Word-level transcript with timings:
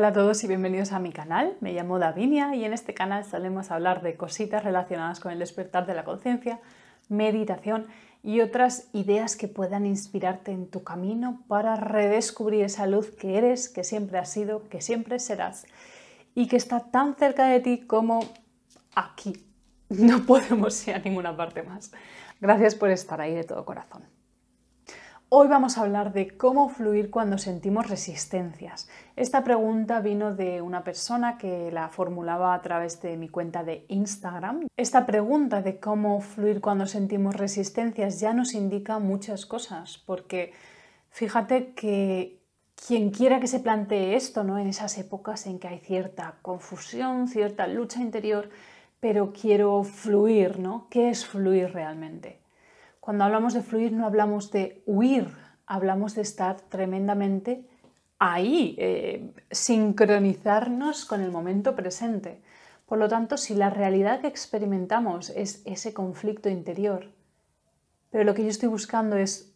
Hola 0.00 0.08
a 0.08 0.12
todos 0.14 0.42
y 0.44 0.46
bienvenidos 0.46 0.92
a 0.92 0.98
mi 0.98 1.12
canal. 1.12 1.58
Me 1.60 1.74
llamo 1.74 1.98
Davinia 1.98 2.54
y 2.54 2.64
en 2.64 2.72
este 2.72 2.94
canal 2.94 3.26
solemos 3.26 3.70
hablar 3.70 4.00
de 4.00 4.16
cositas 4.16 4.64
relacionadas 4.64 5.20
con 5.20 5.30
el 5.30 5.38
despertar 5.38 5.84
de 5.84 5.92
la 5.92 6.04
conciencia, 6.04 6.58
meditación 7.10 7.86
y 8.22 8.40
otras 8.40 8.88
ideas 8.94 9.36
que 9.36 9.46
puedan 9.46 9.84
inspirarte 9.84 10.52
en 10.52 10.70
tu 10.70 10.84
camino 10.84 11.42
para 11.48 11.76
redescubrir 11.76 12.64
esa 12.64 12.86
luz 12.86 13.10
que 13.10 13.36
eres, 13.36 13.68
que 13.68 13.84
siempre 13.84 14.18
has 14.18 14.30
sido, 14.30 14.70
que 14.70 14.80
siempre 14.80 15.18
serás 15.18 15.66
y 16.34 16.48
que 16.48 16.56
está 16.56 16.80
tan 16.90 17.14
cerca 17.16 17.48
de 17.48 17.60
ti 17.60 17.80
como 17.86 18.20
aquí. 18.94 19.34
No 19.90 20.24
podemos 20.24 20.88
ir 20.88 20.94
a 20.94 20.98
ninguna 21.00 21.36
parte 21.36 21.62
más. 21.62 21.92
Gracias 22.40 22.74
por 22.74 22.88
estar 22.88 23.20
ahí 23.20 23.34
de 23.34 23.44
todo 23.44 23.66
corazón. 23.66 24.04
Hoy 25.32 25.46
vamos 25.46 25.78
a 25.78 25.82
hablar 25.82 26.12
de 26.12 26.36
cómo 26.36 26.68
fluir 26.68 27.08
cuando 27.08 27.38
sentimos 27.38 27.88
resistencias. 27.88 28.88
Esta 29.14 29.44
pregunta 29.44 30.00
vino 30.00 30.34
de 30.34 30.60
una 30.60 30.82
persona 30.82 31.38
que 31.38 31.70
la 31.70 31.88
formulaba 31.88 32.52
a 32.52 32.60
través 32.62 33.00
de 33.00 33.16
mi 33.16 33.28
cuenta 33.28 33.62
de 33.62 33.84
Instagram. 33.86 34.66
Esta 34.76 35.06
pregunta 35.06 35.62
de 35.62 35.78
cómo 35.78 36.20
fluir 36.20 36.60
cuando 36.60 36.84
sentimos 36.86 37.36
resistencias 37.36 38.18
ya 38.18 38.34
nos 38.34 38.54
indica 38.54 38.98
muchas 38.98 39.46
cosas, 39.46 40.02
porque 40.04 40.52
fíjate 41.10 41.74
que 41.74 42.42
quien 42.74 43.12
quiera 43.12 43.38
que 43.38 43.46
se 43.46 43.60
plantee 43.60 44.16
esto, 44.16 44.42
¿no? 44.42 44.58
En 44.58 44.66
esas 44.66 44.98
épocas 44.98 45.46
en 45.46 45.60
que 45.60 45.68
hay 45.68 45.78
cierta 45.78 46.40
confusión, 46.42 47.28
cierta 47.28 47.68
lucha 47.68 48.00
interior, 48.00 48.50
pero 48.98 49.32
quiero 49.32 49.84
fluir, 49.84 50.58
¿no? 50.58 50.88
¿Qué 50.90 51.08
es 51.08 51.24
fluir 51.24 51.72
realmente? 51.72 52.40
Cuando 53.00 53.24
hablamos 53.24 53.54
de 53.54 53.62
fluir 53.62 53.92
no 53.92 54.06
hablamos 54.06 54.50
de 54.50 54.82
huir, 54.86 55.28
hablamos 55.66 56.14
de 56.14 56.22
estar 56.22 56.60
tremendamente 56.60 57.66
ahí, 58.18 58.76
eh, 58.78 59.32
sincronizarnos 59.50 61.06
con 61.06 61.22
el 61.22 61.30
momento 61.30 61.74
presente. 61.74 62.42
Por 62.86 62.98
lo 62.98 63.08
tanto, 63.08 63.36
si 63.36 63.54
la 63.54 63.70
realidad 63.70 64.20
que 64.20 64.26
experimentamos 64.26 65.30
es 65.30 65.62
ese 65.64 65.94
conflicto 65.94 66.48
interior, 66.48 67.10
pero 68.10 68.24
lo 68.24 68.34
que 68.34 68.42
yo 68.42 68.50
estoy 68.50 68.68
buscando 68.68 69.16
es 69.16 69.54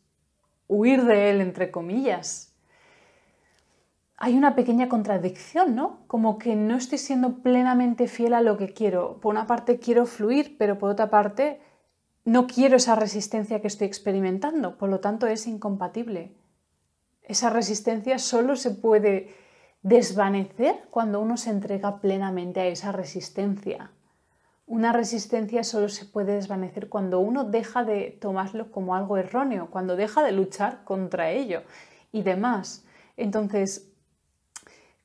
huir 0.69 1.05
de 1.05 1.31
él, 1.31 1.41
entre 1.41 1.71
comillas, 1.71 2.55
hay 4.17 4.39
una 4.39 4.55
pequeña 4.55 4.89
contradicción, 4.89 5.75
¿no? 5.75 6.07
Como 6.07 6.39
que 6.39 6.57
no 6.57 6.77
estoy 6.77 6.99
siendo 6.99 7.43
plenamente 7.43 8.07
fiel 8.07 8.33
a 8.33 8.41
lo 8.41 8.57
que 8.57 8.73
quiero. 8.73 9.21
Por 9.21 9.35
una 9.35 9.47
parte 9.47 9.79
quiero 9.79 10.07
fluir, 10.07 10.57
pero 10.57 10.79
por 10.79 10.91
otra 10.91 11.11
parte 11.11 11.61
no 12.25 12.47
quiero 12.47 12.77
esa 12.77 12.95
resistencia 12.95 13.61
que 13.61 13.69
estoy 13.69 13.87
experimentando, 13.87 14.79
por 14.79 14.89
lo 14.89 15.01
tanto 15.01 15.27
es 15.27 15.47
incompatible. 15.47 16.33
Esa 17.23 17.51
resistencia 17.51 18.19
solo 18.19 18.57
se 18.57 18.71
puede 18.71 19.35
desvanecer 19.83 20.87
cuando 20.91 21.21
uno 21.21 21.37
se 21.37 21.51
entrega 21.51 22.01
plenamente 22.01 22.61
a 22.61 22.67
esa 22.67 22.93
resistencia. 22.93 23.91
Una 24.67 24.93
resistencia 24.93 25.63
solo 25.63 25.91
se 25.91 26.07
puede 26.07 26.35
desvanecer 26.35 26.89
cuando 26.89 27.21
uno 27.21 27.45
deja 27.45 27.85
de 27.85 28.17
tomarlo 28.19 28.73
como 28.73 28.95
algo 28.95 29.19
erróneo, 29.19 29.69
cuando 29.71 29.95
deja 29.95 30.23
de 30.23 30.33
luchar 30.33 30.85
contra 30.85 31.31
ello 31.31 31.63
y 32.13 32.23
demás. 32.23 32.87
Entonces, 33.19 33.91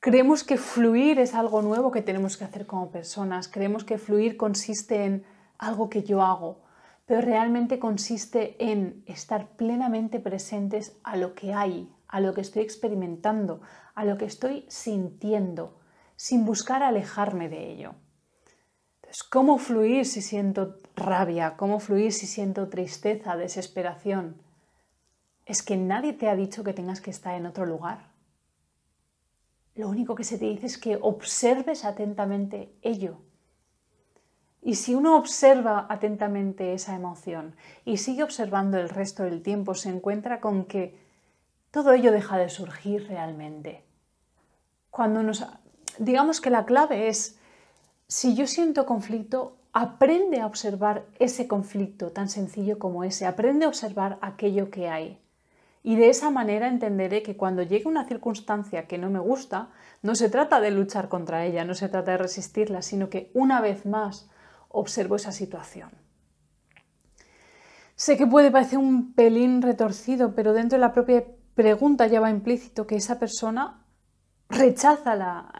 creemos 0.00 0.44
que 0.44 0.56
fluir 0.56 1.18
es 1.18 1.34
algo 1.34 1.60
nuevo 1.60 1.90
que 1.90 2.00
tenemos 2.00 2.38
que 2.38 2.44
hacer 2.44 2.66
como 2.66 2.90
personas, 2.90 3.48
creemos 3.48 3.84
que 3.84 3.98
fluir 3.98 4.38
consiste 4.38 5.04
en 5.04 5.24
algo 5.58 5.90
que 5.90 6.04
yo 6.04 6.22
hago, 6.22 6.62
pero 7.10 7.22
realmente 7.22 7.80
consiste 7.80 8.54
en 8.60 9.02
estar 9.04 9.56
plenamente 9.56 10.20
presentes 10.20 10.96
a 11.02 11.16
lo 11.16 11.34
que 11.34 11.52
hay, 11.52 11.92
a 12.06 12.20
lo 12.20 12.34
que 12.34 12.40
estoy 12.40 12.62
experimentando, 12.62 13.62
a 13.96 14.04
lo 14.04 14.16
que 14.16 14.26
estoy 14.26 14.64
sintiendo, 14.68 15.80
sin 16.14 16.44
buscar 16.44 16.84
alejarme 16.84 17.48
de 17.48 17.72
ello. 17.72 17.96
Entonces, 18.94 19.24
¿cómo 19.24 19.58
fluir 19.58 20.06
si 20.06 20.22
siento 20.22 20.76
rabia? 20.94 21.56
¿Cómo 21.56 21.80
fluir 21.80 22.12
si 22.12 22.28
siento 22.28 22.68
tristeza, 22.68 23.36
desesperación? 23.36 24.40
Es 25.46 25.64
que 25.64 25.76
nadie 25.76 26.12
te 26.12 26.28
ha 26.28 26.36
dicho 26.36 26.62
que 26.62 26.74
tengas 26.74 27.00
que 27.00 27.10
estar 27.10 27.34
en 27.34 27.46
otro 27.46 27.66
lugar. 27.66 28.12
Lo 29.74 29.88
único 29.88 30.14
que 30.14 30.22
se 30.22 30.38
te 30.38 30.44
dice 30.44 30.66
es 30.66 30.78
que 30.78 30.96
observes 31.02 31.84
atentamente 31.84 32.72
ello 32.82 33.18
y 34.62 34.74
si 34.74 34.94
uno 34.94 35.16
observa 35.16 35.86
atentamente 35.88 36.74
esa 36.74 36.94
emoción 36.94 37.56
y 37.84 37.96
sigue 37.96 38.22
observando 38.22 38.78
el 38.78 38.88
resto 38.88 39.22
del 39.22 39.42
tiempo, 39.42 39.74
se 39.74 39.88
encuentra 39.88 40.40
con 40.40 40.64
que 40.64 40.98
todo 41.70 41.92
ello 41.92 42.12
deja 42.12 42.36
de 42.36 42.48
surgir 42.48 43.08
realmente. 43.08 43.84
Cuando 44.90 45.22
nos 45.22 45.46
digamos 45.98 46.40
que 46.40 46.50
la 46.50 46.66
clave 46.66 47.08
es 47.08 47.38
si 48.08 48.34
yo 48.34 48.46
siento 48.46 48.86
conflicto, 48.86 49.56
aprende 49.72 50.40
a 50.40 50.46
observar 50.46 51.04
ese 51.18 51.46
conflicto 51.46 52.10
tan 52.10 52.28
sencillo 52.28 52.78
como 52.78 53.04
ese, 53.04 53.26
aprende 53.26 53.64
a 53.64 53.68
observar 53.68 54.18
aquello 54.20 54.70
que 54.70 54.88
hay. 54.88 55.20
Y 55.82 55.96
de 55.96 56.10
esa 56.10 56.30
manera 56.30 56.68
entenderé 56.68 57.22
que 57.22 57.36
cuando 57.36 57.62
llegue 57.62 57.88
una 57.88 58.06
circunstancia 58.06 58.86
que 58.86 58.98
no 58.98 59.08
me 59.10 59.20
gusta, 59.20 59.70
no 60.02 60.14
se 60.14 60.28
trata 60.28 60.60
de 60.60 60.70
luchar 60.70 61.08
contra 61.08 61.46
ella, 61.46 61.64
no 61.64 61.74
se 61.74 61.88
trata 61.88 62.12
de 62.12 62.18
resistirla, 62.18 62.82
sino 62.82 63.08
que 63.08 63.30
una 63.32 63.60
vez 63.60 63.86
más 63.86 64.28
observo 64.70 65.16
esa 65.16 65.32
situación. 65.32 65.90
Sé 67.94 68.16
que 68.16 68.26
puede 68.26 68.50
parecer 68.50 68.78
un 68.78 69.12
pelín 69.12 69.60
retorcido, 69.60 70.34
pero 70.34 70.54
dentro 70.54 70.76
de 70.78 70.80
la 70.80 70.92
propia 70.92 71.24
pregunta 71.54 72.06
ya 72.06 72.20
va 72.20 72.30
implícito 72.30 72.86
que 72.86 72.96
esa 72.96 73.18
persona 73.18 73.84
rechaza 74.48 75.52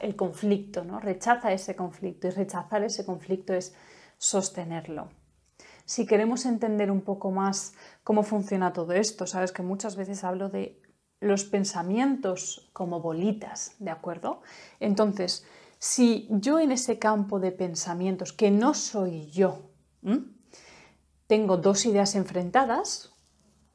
el 0.00 0.16
conflicto, 0.16 0.84
¿no? 0.84 1.00
rechaza 1.00 1.52
ese 1.52 1.76
conflicto 1.76 2.26
y 2.26 2.30
rechazar 2.30 2.82
ese 2.82 3.04
conflicto 3.04 3.52
es 3.52 3.74
sostenerlo. 4.16 5.10
Si 5.84 6.06
queremos 6.06 6.44
entender 6.44 6.90
un 6.90 7.02
poco 7.02 7.30
más 7.30 7.74
cómo 8.04 8.22
funciona 8.22 8.72
todo 8.72 8.92
esto, 8.92 9.26
sabes 9.26 9.52
que 9.52 9.62
muchas 9.62 9.96
veces 9.96 10.24
hablo 10.24 10.48
de 10.48 10.80
los 11.20 11.44
pensamientos 11.44 12.70
como 12.72 13.00
bolitas, 13.00 13.74
¿de 13.78 13.90
acuerdo? 13.90 14.42
Entonces, 14.80 15.46
si 15.78 16.26
yo 16.30 16.58
en 16.58 16.72
ese 16.72 16.98
campo 16.98 17.40
de 17.40 17.52
pensamientos, 17.52 18.32
que 18.32 18.50
no 18.50 18.74
soy 18.74 19.30
yo, 19.30 19.70
tengo 21.26 21.56
dos 21.56 21.86
ideas 21.86 22.14
enfrentadas, 22.14 23.14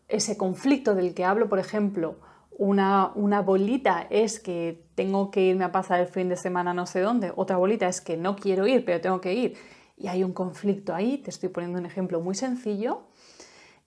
ese 0.07 0.37
conflicto 0.37 0.95
del 0.95 1.13
que 1.13 1.25
hablo, 1.25 1.47
por 1.49 1.59
ejemplo, 1.59 2.17
una, 2.57 3.11
una, 3.15 3.41
bolita 3.41 4.05
es 4.09 4.39
que 4.39 4.85
tengo 4.95 5.31
que 5.31 5.41
irme 5.41 5.63
a 5.63 5.71
pasar 5.71 5.99
el 5.99 6.07
fin 6.07 6.29
de 6.29 6.35
semana 6.35 6.73
no 6.73 6.85
sé 6.85 6.99
dónde, 6.99 7.31
otra 7.35 7.57
bolita 7.57 7.87
es 7.87 7.99
que 7.99 8.15
no 8.15 8.35
quiero 8.35 8.67
ir, 8.67 8.85
pero 8.85 9.01
tengo 9.01 9.21
que 9.21 9.33
ir, 9.33 9.55
y 9.97 10.07
hay 10.07 10.23
un 10.23 10.33
conflicto 10.33 10.93
ahí, 10.93 11.17
te 11.17 11.29
estoy 11.29 11.49
poniendo 11.49 11.79
un 11.79 11.85
ejemplo 11.85 12.19
muy 12.19 12.35
sencillo, 12.35 13.07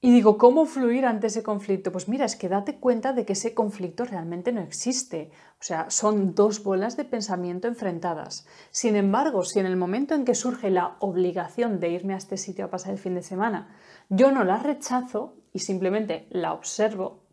y 0.07 0.13
digo, 0.13 0.39
¿cómo 0.39 0.67
fluir 0.67 1.05
ante 1.05 1.27
ese 1.27 1.43
conflicto? 1.43 1.91
Pues 1.91 2.07
mira, 2.07 2.27
es 2.27 2.37
que 2.37 2.49
date 2.49 2.79
cuenta 2.79 3.13
de 3.13 3.25
que 3.25 3.33
ese 3.33 3.55
conflicto 3.55 4.05
realmente 4.05 4.53
no 4.53 4.61
existe. 4.61 5.33
O 5.59 5.65
sea, 5.65 5.91
son 5.91 6.33
dos 6.33 6.63
bolas 6.63 6.97
de 6.97 7.05
pensamiento 7.05 7.67
enfrentadas. 7.67 8.47
Sin 8.71 8.95
embargo, 8.95 9.43
si 9.43 9.59
en 9.59 9.67
el 9.67 9.77
momento 9.77 10.15
en 10.15 10.25
que 10.25 10.37
surge 10.37 10.71
la 10.71 10.95
obligación 11.01 11.81
de 11.81 11.89
irme 11.89 12.15
a 12.15 12.19
este 12.19 12.37
sitio 12.37 12.67
a 12.67 12.71
pasar 12.71 12.93
el 12.93 13.01
fin 13.01 13.17
de 13.17 13.23
semana, 13.23 13.75
yo 14.09 14.31
no 14.31 14.45
la 14.45 14.59
rechazo 14.59 15.35
y 15.53 15.59
simplemente 15.59 16.29
la 16.31 16.53
observo, 16.53 17.25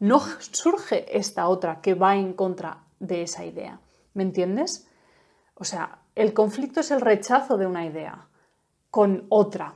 no 0.00 0.18
surge 0.38 1.14
esta 1.14 1.46
otra 1.46 1.82
que 1.82 1.92
va 1.92 2.16
en 2.16 2.32
contra 2.32 2.84
de 3.00 3.20
esa 3.20 3.44
idea. 3.44 3.80
¿Me 4.14 4.22
entiendes? 4.22 4.88
O 5.56 5.64
sea, 5.64 5.98
el 6.14 6.32
conflicto 6.32 6.80
es 6.80 6.90
el 6.90 7.02
rechazo 7.02 7.58
de 7.58 7.66
una 7.66 7.84
idea 7.84 8.28
con 8.90 9.26
otra. 9.28 9.74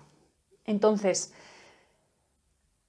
Entonces, 0.64 1.34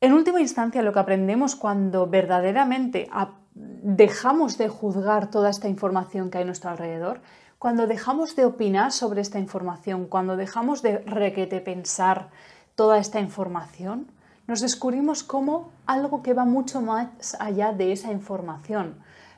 en 0.03 0.11
última 0.11 0.41
instancia, 0.41 0.81
lo 0.81 0.91
que 0.91 0.99
aprendemos 0.99 1.55
cuando 1.55 2.07
verdaderamente 2.07 3.09
dejamos 3.55 4.57
de 4.57 4.67
juzgar 4.67 5.31
toda 5.31 5.49
esta 5.49 5.69
información 5.69 6.29
que 6.29 6.39
hay 6.39 6.43
a 6.43 6.45
nuestro 6.45 6.71
alrededor, 6.71 7.21
cuando 7.57 7.87
dejamos 7.87 8.35
de 8.35 8.43
opinar 8.43 8.91
sobre 8.91 9.21
esta 9.21 9.39
información, 9.39 10.07
cuando 10.07 10.35
dejamos 10.35 10.81
de 10.81 10.97
requete 10.97 11.61
pensar 11.61 12.31
toda 12.75 12.97
esta 12.97 13.21
información, 13.21 14.11
nos 14.45 14.59
descubrimos 14.59 15.23
como 15.23 15.71
algo 15.85 16.21
que 16.21 16.33
va 16.33 16.43
mucho 16.43 16.81
más 16.81 17.37
allá 17.39 17.71
de 17.71 17.93
esa 17.93 18.11
información. 18.11 18.95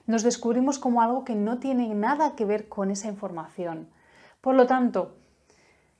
Nos 0.07 0.23
descubrimos 0.23 0.79
como 0.79 1.03
algo 1.03 1.25
que 1.25 1.35
no 1.35 1.59
tiene 1.59 1.93
nada 1.93 2.35
que 2.35 2.45
ver 2.45 2.67
con 2.69 2.89
esa 2.89 3.07
información. 3.07 3.87
Por 4.41 4.55
lo 4.55 4.65
tanto, 4.65 5.13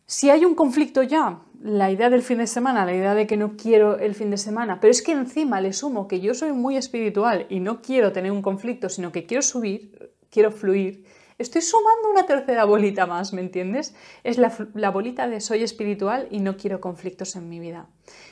si 0.06 0.30
hay 0.30 0.46
un 0.46 0.56
conflicto 0.56 1.02
ya, 1.04 1.42
la 1.62 1.90
idea 1.90 2.12
del 2.12 2.22
fin 2.22 2.38
de 2.38 2.48
semana, 2.48 2.86
la 2.86 2.94
idea 2.94 3.16
de 3.16 3.26
que 3.26 3.38
no 3.38 3.58
quiero 3.58 3.98
el 3.98 4.14
fin 4.14 4.30
de 4.30 4.38
semana, 4.38 4.80
pero 4.80 4.92
es 4.92 5.02
que 5.02 5.14
encima 5.14 5.62
le 5.62 5.74
sumo 5.74 6.08
que 6.08 6.20
yo 6.20 6.36
soy 6.36 6.52
muy 6.52 6.78
espiritual 6.78 7.48
y 7.50 7.60
no 7.60 7.82
quiero 7.82 8.12
tener 8.12 8.32
un 8.32 8.44
conflicto, 8.44 8.88
sino 8.88 9.12
que 9.12 9.26
quiero 9.26 9.42
subir, 9.42 10.14
quiero 10.30 10.52
fluir, 10.52 11.06
estoy 11.40 11.64
sumando 11.64 12.12
una 12.12 12.28
tercera 12.28 12.66
bolita 12.66 13.08
más, 13.08 13.34
¿me 13.34 13.42
entiendes? 13.42 13.96
Es 14.24 14.38
la, 14.38 14.92
bolita 14.92 15.28
de 15.28 15.42
soy 15.42 15.64
espiritual 15.64 16.28
y 16.30 16.40
no 16.40 16.56
quiero 16.56 16.80
conflictos 16.80 17.36
en 17.36 17.50
mi 17.50 17.60
vida. 17.60 17.88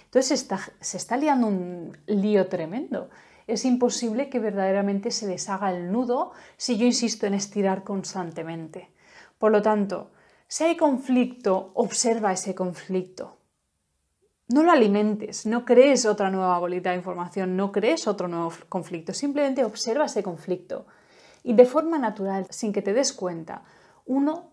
Entonces 0.06 0.48
se 0.80 0.98
está 0.98 1.18
liando 1.18 1.48
un 1.48 1.98
lío 2.06 2.48
tremendo. 2.48 3.10
Es 3.48 3.66
imposible 3.66 4.30
que 4.30 4.40
verdaderamente 4.40 5.10
se 5.10 5.28
deshaga 5.28 5.72
el 5.72 5.92
nudo 5.92 6.34
si 6.56 6.78
yo 6.78 6.86
insisto 6.86 7.26
en 7.26 7.34
estirar 7.34 7.84
constantemente. 7.84 8.92
Por 9.40 9.52
lo 9.52 9.62
tanto, 9.62 10.12
si 10.54 10.66
hay 10.66 10.78
conflicto, 10.78 11.72
observa 11.74 12.32
ese 12.32 12.54
conflicto. 12.54 13.38
No 14.50 14.62
lo 14.62 14.72
alimentes, 14.72 15.48
no 15.48 15.66
crees 15.66 16.06
otra 16.06 16.30
nueva 16.30 16.60
bolita 16.60 16.92
de 16.92 16.98
información, 16.98 17.58
no 17.58 17.72
crees 17.72 18.06
otro 18.06 18.28
nuevo 18.28 18.54
conflicto, 18.70 19.16
simplemente 19.16 19.66
observa 19.66 20.06
ese 20.06 20.22
conflicto. 20.22 20.86
Y 21.42 21.54
de 21.54 21.66
forma 21.66 21.98
natural, 21.98 22.46
sin 22.52 22.72
que 22.72 22.84
te 22.84 22.94
des 22.94 23.14
cuenta, 23.14 23.64
uno 24.06 24.52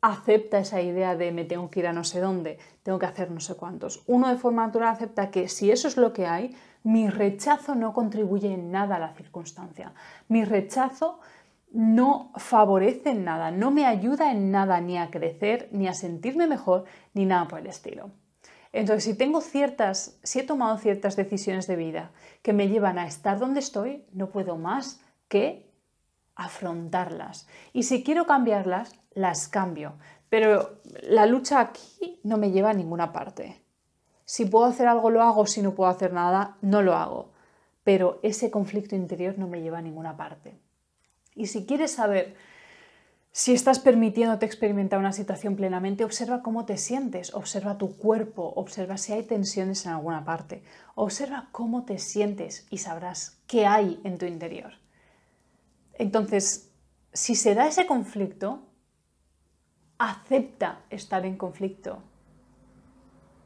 acepta 0.00 0.58
esa 0.58 0.82
idea 0.82 1.14
de 1.14 1.30
me 1.30 1.44
tengo 1.44 1.70
que 1.70 1.78
ir 1.78 1.86
a 1.86 1.92
no 1.92 2.02
sé 2.02 2.18
dónde, 2.18 2.58
tengo 2.82 2.98
que 2.98 3.06
hacer 3.06 3.30
no 3.30 3.38
sé 3.38 3.54
cuántos. 3.54 4.02
Uno 4.08 4.28
de 4.28 4.38
forma 4.38 4.66
natural 4.66 4.88
acepta 4.88 5.30
que 5.30 5.46
si 5.46 5.70
eso 5.70 5.86
es 5.86 5.96
lo 5.96 6.12
que 6.12 6.26
hay, 6.26 6.56
mi 6.82 7.08
rechazo 7.08 7.76
no 7.76 7.92
contribuye 7.92 8.52
en 8.52 8.72
nada 8.72 8.96
a 8.96 8.98
la 8.98 9.14
circunstancia. 9.14 9.92
Mi 10.26 10.44
rechazo 10.44 11.20
no 11.72 12.32
favorece 12.36 13.10
en 13.10 13.24
nada, 13.24 13.50
no 13.50 13.70
me 13.70 13.86
ayuda 13.86 14.30
en 14.30 14.50
nada 14.50 14.80
ni 14.80 14.98
a 14.98 15.10
crecer, 15.10 15.68
ni 15.72 15.88
a 15.88 15.94
sentirme 15.94 16.46
mejor, 16.46 16.84
ni 17.14 17.26
nada 17.26 17.48
por 17.48 17.60
el 17.60 17.66
estilo. 17.66 18.10
Entonces, 18.72 19.04
si 19.04 19.14
tengo 19.14 19.40
ciertas, 19.40 20.18
si 20.22 20.40
he 20.40 20.44
tomado 20.44 20.78
ciertas 20.78 21.16
decisiones 21.16 21.66
de 21.66 21.76
vida 21.76 22.10
que 22.42 22.52
me 22.52 22.68
llevan 22.68 22.98
a 22.98 23.06
estar 23.06 23.38
donde 23.38 23.60
estoy, 23.60 24.04
no 24.12 24.30
puedo 24.30 24.56
más 24.56 25.00
que 25.28 25.70
afrontarlas. 26.34 27.46
Y 27.72 27.82
si 27.82 28.02
quiero 28.02 28.26
cambiarlas, 28.26 28.94
las 29.12 29.48
cambio. 29.48 29.94
Pero 30.30 30.78
la 31.02 31.26
lucha 31.26 31.60
aquí 31.60 32.20
no 32.22 32.38
me 32.38 32.50
lleva 32.50 32.70
a 32.70 32.74
ninguna 32.74 33.12
parte. 33.12 33.62
Si 34.24 34.46
puedo 34.46 34.64
hacer 34.64 34.88
algo, 34.88 35.10
lo 35.10 35.20
hago. 35.20 35.46
Si 35.46 35.60
no 35.60 35.74
puedo 35.74 35.90
hacer 35.90 36.14
nada, 36.14 36.56
no 36.62 36.80
lo 36.80 36.94
hago. 36.94 37.32
Pero 37.84 38.18
ese 38.22 38.50
conflicto 38.50 38.96
interior 38.96 39.38
no 39.38 39.48
me 39.48 39.60
lleva 39.60 39.78
a 39.78 39.82
ninguna 39.82 40.16
parte. 40.16 40.58
Y 41.34 41.46
si 41.46 41.66
quieres 41.66 41.92
saber 41.92 42.36
si 43.34 43.54
estás 43.54 43.78
permitiéndote 43.78 44.44
experimentar 44.44 44.98
una 44.98 45.12
situación 45.12 45.56
plenamente, 45.56 46.04
observa 46.04 46.42
cómo 46.42 46.66
te 46.66 46.76
sientes, 46.76 47.32
observa 47.32 47.78
tu 47.78 47.96
cuerpo, 47.96 48.52
observa 48.56 48.98
si 48.98 49.14
hay 49.14 49.22
tensiones 49.22 49.86
en 49.86 49.92
alguna 49.92 50.22
parte, 50.26 50.62
observa 50.94 51.48
cómo 51.50 51.86
te 51.86 51.96
sientes 51.98 52.66
y 52.68 52.76
sabrás 52.76 53.40
qué 53.46 53.64
hay 53.64 53.98
en 54.04 54.18
tu 54.18 54.26
interior. 54.26 54.74
Entonces, 55.94 56.70
si 57.14 57.34
se 57.34 57.54
da 57.54 57.66
ese 57.66 57.86
conflicto, 57.86 58.66
acepta 59.96 60.84
estar 60.90 61.24
en 61.24 61.38
conflicto. 61.38 62.02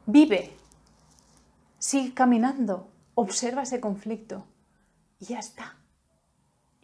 Vive, 0.05 0.51
sigue 1.79 2.13
caminando, 2.13 2.89
observa 3.15 3.61
ese 3.61 3.79
conflicto 3.79 4.45
y 5.19 5.25
ya 5.27 5.39
está. 5.39 5.77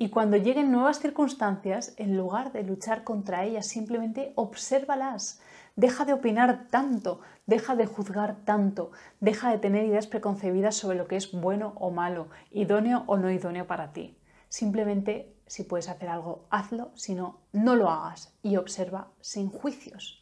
Y 0.03 0.09
cuando 0.09 0.35
lleguen 0.35 0.69
nuevas 0.69 0.99
circunstancias, 0.99 1.93
en 1.95 2.17
lugar 2.17 2.51
de 2.51 2.63
luchar 2.63 3.05
contra 3.05 3.45
ellas, 3.45 3.67
simplemente 3.67 4.33
obsérvalas. 4.35 5.39
Deja 5.77 6.03
de 6.03 6.11
opinar 6.11 6.67
tanto, 6.69 7.21
deja 7.45 7.77
de 7.77 7.85
juzgar 7.85 8.35
tanto, 8.43 8.91
deja 9.21 9.49
de 9.49 9.59
tener 9.59 9.85
ideas 9.85 10.07
preconcebidas 10.07 10.75
sobre 10.75 10.97
lo 10.97 11.07
que 11.07 11.15
es 11.15 11.31
bueno 11.31 11.71
o 11.77 11.89
malo, 11.89 12.27
idóneo 12.51 13.05
o 13.07 13.15
no 13.15 13.31
idóneo 13.31 13.65
para 13.65 13.93
ti. 13.93 14.19
Simplemente 14.49 15.37
si 15.47 15.63
puedes 15.63 15.87
hacer 15.87 16.09
algo, 16.09 16.47
hazlo, 16.49 16.91
si 16.95 17.15
no, 17.15 17.39
no 17.53 17.77
lo 17.77 17.89
hagas 17.89 18.37
y 18.43 18.57
observa 18.57 19.07
sin 19.21 19.47
juicios. 19.47 20.21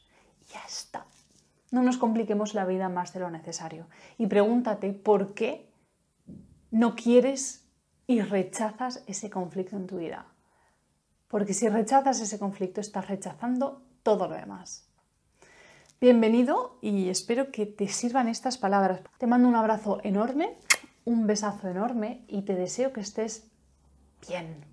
Ya 0.53 0.61
está. 0.63 1.07
No 1.71 1.81
nos 1.81 1.97
compliquemos 1.97 2.53
la 2.53 2.65
vida 2.65 2.87
más 2.87 3.13
de 3.13 3.21
lo 3.21 3.31
necesario. 3.31 3.87
Y 4.19 4.27
pregúntate 4.27 4.93
por 4.93 5.33
qué 5.33 5.73
no 6.69 6.93
quieres 6.93 7.60
y 8.11 8.21
rechazas 8.21 9.03
ese 9.07 9.29
conflicto 9.29 9.77
en 9.77 9.87
tu 9.87 9.97
vida. 9.97 10.25
Porque 11.29 11.53
si 11.53 11.69
rechazas 11.69 12.19
ese 12.19 12.37
conflicto, 12.37 12.81
estás 12.81 13.07
rechazando 13.07 13.81
todo 14.03 14.27
lo 14.27 14.35
demás. 14.35 14.85
Bienvenido 16.01 16.77
y 16.81 17.07
espero 17.07 17.51
que 17.51 17.65
te 17.65 17.87
sirvan 17.87 18.27
estas 18.27 18.57
palabras. 18.57 18.99
Te 19.17 19.27
mando 19.27 19.47
un 19.47 19.55
abrazo 19.55 20.01
enorme, 20.03 20.57
un 21.05 21.25
besazo 21.25 21.69
enorme 21.69 22.25
y 22.27 22.41
te 22.41 22.55
deseo 22.55 22.91
que 22.91 22.99
estés 22.99 23.47
bien. 24.27 24.70